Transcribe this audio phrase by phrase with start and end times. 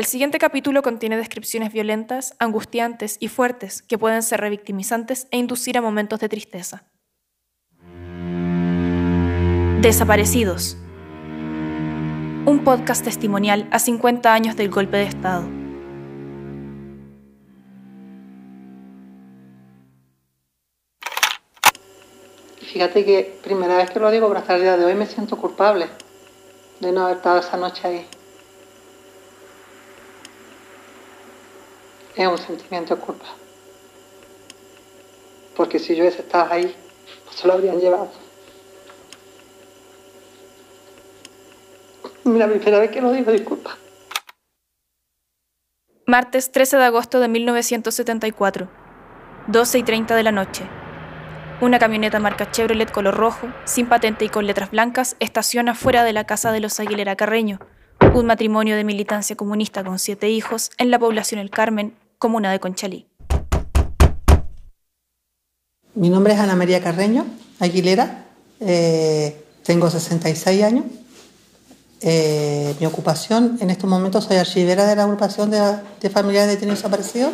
[0.00, 5.76] El siguiente capítulo contiene descripciones violentas, angustiantes y fuertes que pueden ser revictimizantes e inducir
[5.76, 6.84] a momentos de tristeza.
[9.82, 10.78] Desaparecidos.
[12.46, 15.46] Un podcast testimonial a 50 años del golpe de Estado.
[22.62, 25.36] Fíjate que primera vez que lo digo, pero hasta el día de hoy me siento
[25.36, 25.88] culpable
[26.80, 28.19] de no haber estado esa noche ahí.
[32.28, 33.24] Un sentimiento de culpa.
[35.56, 36.76] Porque si yo hubiese estado ahí,
[37.24, 38.10] no se lo habrían llevado.
[42.24, 43.76] Mira, primera vez que lo digo, disculpa.
[46.06, 48.68] Martes 13 de agosto de 1974,
[49.46, 50.64] 12 y 30 de la noche.
[51.62, 56.12] Una camioneta marca Chevrolet color rojo, sin patente y con letras blancas, estaciona fuera de
[56.12, 57.60] la casa de los Aguilera Carreño,
[58.12, 62.60] un matrimonio de militancia comunista con siete hijos en la población El Carmen, comuna de
[62.60, 63.08] Conchalí.
[65.94, 67.26] Mi nombre es Ana María Carreño,
[67.58, 68.26] Aguilera,
[68.60, 70.84] eh, tengo 66 años.
[72.02, 75.60] Eh, mi ocupación, en estos momentos soy archivera de la agrupación de,
[76.00, 77.32] de familiares de detenidos desaparecidos.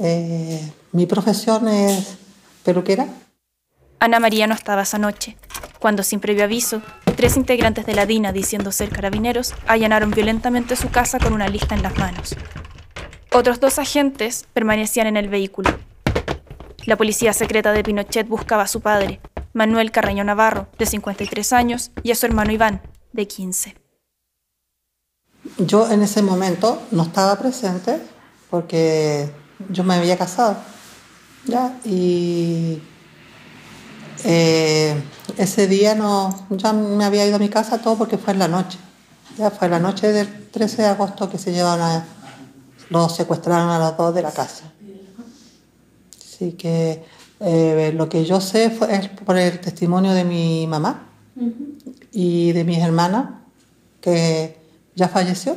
[0.00, 2.16] Eh, mi profesión es
[2.64, 3.06] peluquera.
[3.98, 5.36] Ana María no estaba esa noche,
[5.80, 6.82] cuando sin previo aviso,
[7.16, 11.74] tres integrantes de la DINA, diciendo ser carabineros, allanaron violentamente su casa con una lista
[11.74, 12.36] en las manos.
[13.36, 15.68] Otros dos agentes permanecían en el vehículo.
[16.86, 19.20] La policía secreta de Pinochet buscaba a su padre,
[19.52, 22.80] Manuel Carreño Navarro, de 53 años, y a su hermano Iván,
[23.12, 23.76] de 15.
[25.58, 28.00] Yo en ese momento no estaba presente
[28.48, 29.30] porque
[29.68, 30.56] yo me había casado.
[31.44, 31.76] ¿ya?
[31.84, 32.80] Y
[34.24, 34.98] eh,
[35.36, 38.48] ese día no, ya me había ido a mi casa todo porque fue en la
[38.48, 38.78] noche.
[39.36, 42.06] Ya fue la noche del 13 de agosto que se llevaron a,
[42.90, 44.72] los secuestraron a los dos de la casa.
[46.18, 47.04] Así que
[47.40, 51.08] eh, lo que yo sé fue, es por el testimonio de mi mamá
[52.12, 53.26] y de mis hermanas,
[54.00, 54.58] que
[54.94, 55.56] ya falleció.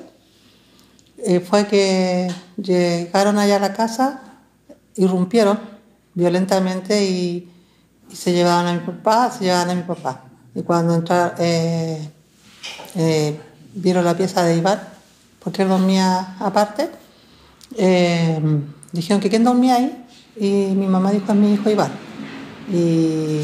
[1.17, 4.21] Eh, fue que llegaron allá a la casa,
[4.95, 5.59] irrumpieron
[6.13, 7.45] violentamente y,
[8.11, 10.23] se llevaban a mi papá, se llevaban a mi papá.
[10.55, 12.09] Y cuando entraron, eh,
[13.75, 14.81] vieron la pieza de Iván,
[15.43, 16.89] porque él dormía aparte,
[17.77, 18.39] eh,
[18.91, 21.91] dijeron que quién dormía ahí y mi mamá dijo a mi hijo Iván.
[22.71, 23.41] Y,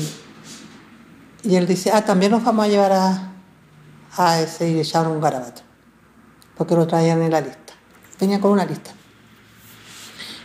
[1.43, 3.33] y él dice, ah, también nos vamos a llevar a,
[4.17, 5.61] a ese y echaron un garabato,
[6.57, 7.73] porque lo traían en la lista.
[8.19, 8.91] Venía con una lista.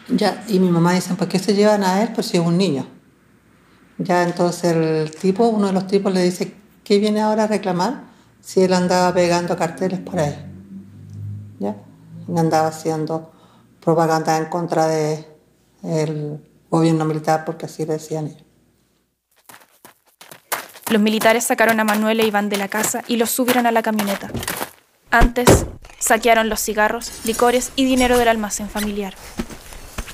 [0.08, 2.10] Ya, y mi mamá dice, ¿por qué se llevan a él?
[2.12, 2.86] Pues si es un niño.
[3.98, 8.04] Ya, entonces el tipo, uno de los tipos le dice, ¿qué viene ahora a reclamar?
[8.40, 10.34] Si él andaba pegando carteles por ahí.
[11.58, 11.76] ¿Ya?
[12.34, 13.30] Andaba haciendo
[13.80, 18.44] propaganda en contra del gobierno militar, porque así decían ellos.
[20.90, 23.82] Los militares sacaron a Manuel e Iván de la casa y los subieron a la
[23.82, 24.28] camioneta.
[25.10, 25.66] Antes,
[25.98, 29.14] saquearon los cigarros, licores y dinero del almacén familiar.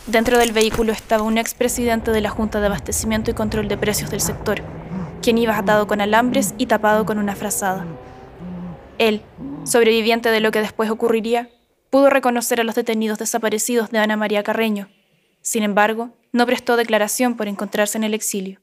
[0.07, 4.11] Dentro del vehículo estaba un expresidente de la Junta de Abastecimiento y Control de Precios
[4.11, 4.63] del sector,
[5.23, 7.87] quien iba atado con alambres y tapado con una frazada.
[8.99, 9.23] Él,
[9.65, 11.49] sobreviviente de lo que después ocurriría,
[11.91, 14.89] pudo reconocer a los detenidos desaparecidos de Ana María Carreño.
[15.43, 18.61] Sin embargo, no prestó declaración por encontrarse en el exilio.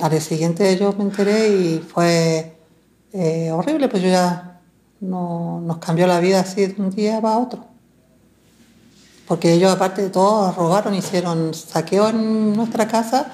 [0.00, 2.58] Al día siguiente yo me enteré y fue
[3.12, 4.60] eh, horrible, pues yo ya
[5.00, 7.68] no, nos cambió la vida así de un día para otro
[9.28, 13.30] porque ellos aparte de todo robaron, hicieron saqueo en nuestra casa,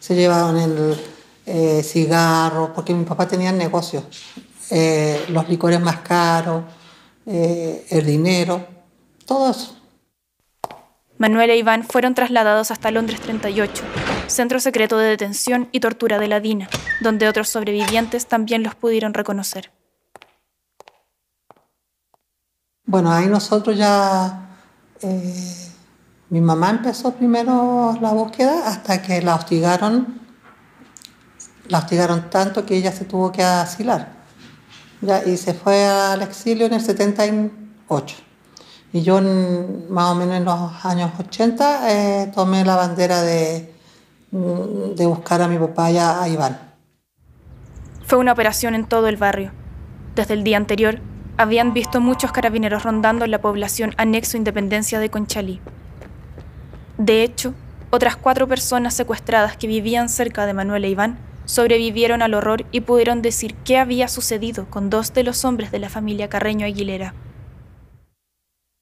[0.00, 1.00] se llevaron el
[1.46, 4.02] eh, cigarros, porque mi papá tenía negocio,
[4.70, 6.64] eh, los licores más caros,
[7.26, 8.64] eh, el dinero,
[9.24, 9.76] todo eso.
[11.18, 13.82] Manuel e Iván fueron trasladados hasta Londres 38,
[14.26, 16.68] centro secreto de detención y tortura de la DINA,
[17.00, 19.72] donde otros sobrevivientes también los pudieron reconocer.
[22.84, 24.58] Bueno, ahí nosotros ya
[25.02, 25.68] eh,
[26.28, 30.20] mi mamá empezó primero la búsqueda hasta que la hostigaron,
[31.68, 34.15] la hostigaron tanto que ella se tuvo que asilar.
[35.00, 38.16] Ya, y se fue al exilio en el 78.
[38.92, 39.20] Y yo
[39.90, 43.74] más o menos en los años 80 eh, tomé la bandera de,
[44.30, 46.58] de buscar a mi papá y a Iván.
[48.06, 49.52] Fue una operación en todo el barrio.
[50.14, 51.00] Desde el día anterior,
[51.36, 55.60] habían visto muchos carabineros rondando la población anexo Independencia de Conchalí.
[56.96, 57.52] De hecho,
[57.90, 62.82] otras cuatro personas secuestradas que vivían cerca de Manuel e Iván sobrevivieron al horror y
[62.82, 67.14] pudieron decir qué había sucedido con dos de los hombres de la familia Carreño Aguilera.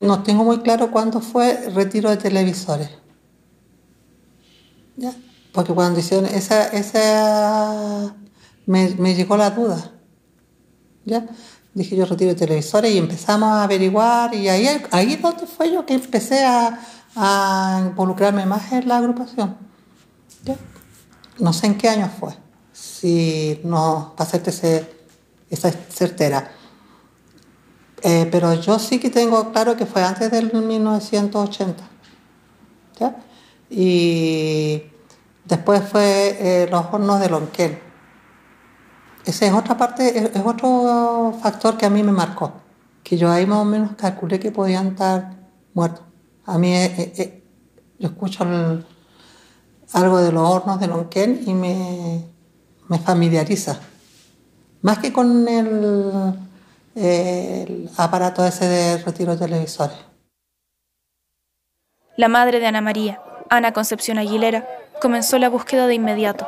[0.00, 2.90] No tengo muy claro cuándo fue retiro de televisores.
[4.96, 5.14] ¿Ya?
[5.52, 8.14] Porque cuando hicieron esa, esa
[8.67, 9.93] me, me llegó la duda.
[11.05, 11.26] ¿Ya?
[11.75, 15.84] Dije yo retiro de televisores y empezamos a averiguar y ahí, ahí donde fue yo
[15.84, 16.78] que empecé a,
[17.17, 19.56] a involucrarme más en la agrupación.
[20.44, 20.56] ¿Ya?
[21.38, 22.32] No sé en qué año fue,
[23.04, 24.50] si no, para hacerte
[25.50, 26.50] esa certera.
[28.00, 31.84] Eh, pero yo sí que tengo claro que fue antes del 1980.
[32.98, 33.16] ¿ya?
[33.68, 34.84] Y
[35.44, 37.78] después fue eh, los hornos de Lonquén.
[39.26, 42.54] Ese es otra parte, es, otro factor que a mí me marcó.
[43.02, 45.30] Que yo ahí más o menos calculé que podían estar
[45.74, 46.04] muertos.
[46.46, 47.44] A mí eh,
[47.98, 48.46] yo escucho
[49.92, 52.33] algo de los hornos de Lonquén y me,
[52.94, 53.81] me familiariza.
[54.82, 56.38] Más que con el
[57.96, 59.96] aparato ese de retiro de televisores.
[62.17, 63.20] La madre de Ana María,
[63.50, 64.69] Ana Concepción Aguilera,
[65.00, 66.46] comenzó la búsqueda de inmediato,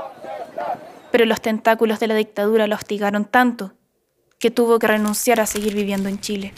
[1.11, 3.73] pero los tentáculos de la dictadura la hostigaron tanto
[4.39, 6.53] que tuvo que renunciar a seguir viviendo en Chile.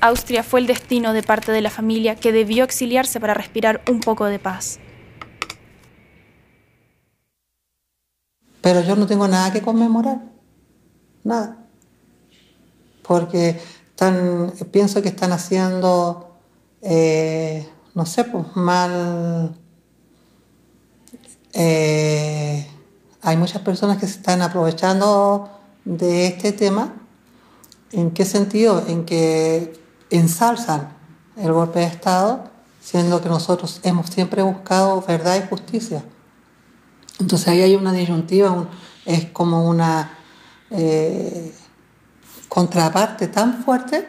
[0.00, 4.00] Austria fue el destino de parte de la familia que debió exiliarse para respirar un
[4.00, 4.80] poco de paz.
[8.64, 10.22] Pero yo no tengo nada que conmemorar,
[11.22, 11.64] nada
[13.06, 16.38] porque están, pienso que están haciendo,
[16.82, 19.56] eh, no sé, pues mal.
[21.52, 22.66] Eh,
[23.22, 25.48] hay muchas personas que se están aprovechando
[25.84, 26.94] de este tema.
[27.92, 28.82] ¿En qué sentido?
[28.88, 29.80] En que
[30.10, 30.96] ensalzan
[31.36, 32.44] el golpe de Estado,
[32.80, 36.02] siendo que nosotros hemos siempre buscado verdad y justicia.
[37.20, 38.68] Entonces ahí hay una disyuntiva,
[39.04, 40.18] es como una...
[40.70, 41.54] Eh,
[42.54, 44.08] contraparte tan fuerte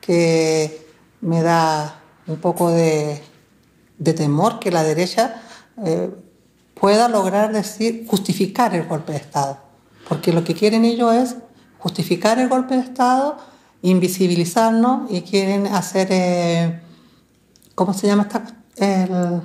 [0.00, 0.88] que
[1.20, 3.22] me da un poco de,
[4.02, 5.42] temor que la derecha
[5.84, 6.10] eh,
[6.72, 9.58] pueda lograr decir, justificar el golpe de Estado.
[10.08, 11.36] Porque lo que quieren ellos es
[11.78, 13.36] justificar el golpe de Estado,
[13.82, 16.80] invisibilizarnos y quieren hacer, eh,
[17.74, 18.42] ¿cómo se llama esta?
[18.76, 19.42] El,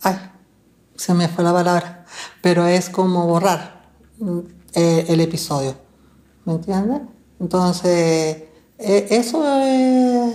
[0.00, 0.16] ay,
[1.02, 2.04] se me fue la palabra,
[2.40, 3.90] pero es como borrar
[4.20, 4.38] mm,
[4.74, 5.74] eh, el episodio.
[6.44, 7.00] ¿Me entiendes?
[7.40, 8.44] Entonces,
[8.78, 10.32] e, eso es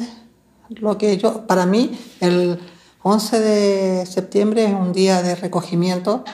[0.72, 2.60] lo que yo, para mí, el
[3.02, 6.26] 11 de septiembre es un día de recogimiento,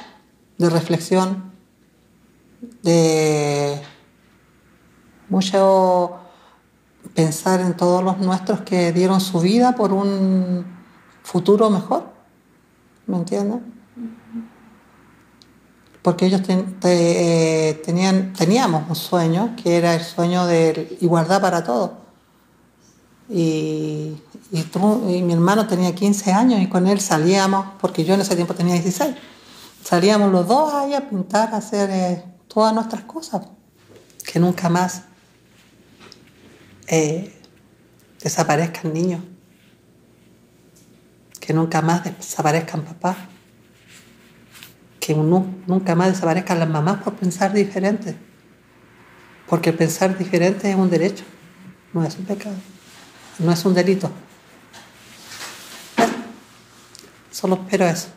[0.57, 1.51] de reflexión,
[2.81, 3.79] de
[5.29, 6.15] mucho
[7.13, 10.65] pensar en todos los nuestros que dieron su vida por un
[11.21, 12.11] futuro mejor.
[13.05, 13.61] ¿Me entiendes?
[16.03, 16.41] Porque ellos
[16.83, 21.91] eh, tenían, teníamos un sueño, que era el sueño de igualdad para todos.
[23.29, 24.17] Y,
[24.51, 28.53] y, mi hermano tenía 15 años y con él salíamos, porque yo en ese tiempo
[28.53, 29.15] tenía 16,
[29.81, 33.47] salíamos los dos ahí a pintar, a hacer eh, todas nuestras cosas,
[34.29, 35.03] que nunca más
[36.87, 37.33] eh,
[38.21, 39.21] desaparezcan niños,
[41.39, 43.15] que nunca más desaparezcan papás
[45.05, 48.15] que nunca más desaparezcan las mamás por pensar diferente.
[49.47, 51.25] Porque pensar diferente es un derecho,
[51.91, 52.55] no es un pecado,
[53.39, 54.09] no es un delito.
[57.31, 58.07] Solo espero eso.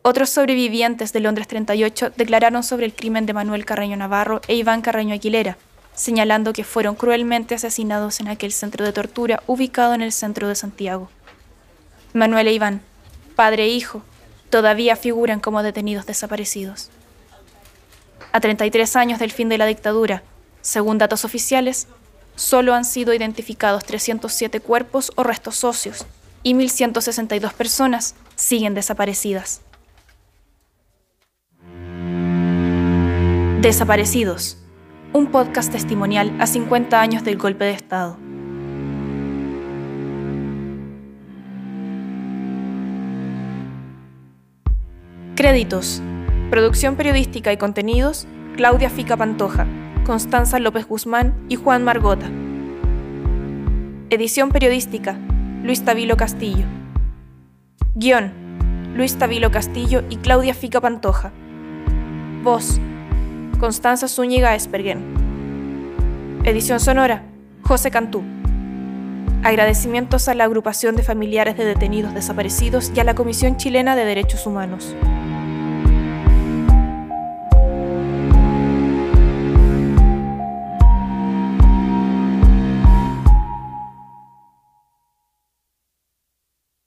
[0.00, 4.80] Otros sobrevivientes de Londres 38 declararon sobre el crimen de Manuel Carreño Navarro e Iván
[4.80, 5.58] Carreño Aguilera,
[5.94, 10.54] señalando que fueron cruelmente asesinados en aquel centro de tortura ubicado en el centro de
[10.54, 11.10] Santiago.
[12.14, 12.80] Manuel e Iván,
[13.36, 14.02] padre e hijo,
[14.50, 16.90] todavía figuran como detenidos desaparecidos.
[18.32, 20.22] A 33 años del fin de la dictadura,
[20.60, 21.88] según datos oficiales,
[22.36, 26.06] solo han sido identificados 307 cuerpos o restos óseos
[26.42, 29.62] y 1.162 personas siguen desaparecidas.
[33.60, 34.56] Desaparecidos,
[35.12, 38.29] un podcast testimonial a 50 años del golpe de Estado.
[45.40, 46.02] Créditos.
[46.50, 49.66] Producción periodística y contenidos, Claudia Fica Pantoja,
[50.04, 52.26] Constanza López Guzmán y Juan Margota.
[54.10, 55.16] Edición periodística,
[55.62, 56.66] Luis Tavilo Castillo.
[57.94, 58.32] Guión,
[58.94, 61.32] Luis Tavilo Castillo y Claudia Fica Pantoja.
[62.42, 62.78] Voz,
[63.58, 65.00] Constanza Zúñiga Espergen.
[66.44, 67.22] Edición sonora,
[67.62, 68.22] José Cantú.
[69.42, 74.04] Agradecimientos a la agrupación de familiares de detenidos desaparecidos y a la Comisión Chilena de
[74.04, 74.94] Derechos Humanos.